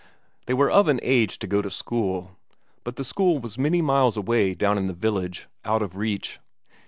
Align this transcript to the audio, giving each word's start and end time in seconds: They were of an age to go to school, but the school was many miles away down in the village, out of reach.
They 0.47 0.55
were 0.55 0.71
of 0.71 0.87
an 0.87 0.99
age 1.03 1.37
to 1.37 1.45
go 1.45 1.61
to 1.61 1.69
school, 1.69 2.35
but 2.83 2.95
the 2.95 3.03
school 3.03 3.37
was 3.37 3.59
many 3.59 3.83
miles 3.83 4.17
away 4.17 4.55
down 4.55 4.79
in 4.79 4.87
the 4.87 4.93
village, 4.95 5.47
out 5.63 5.83
of 5.83 5.95
reach. 5.95 6.39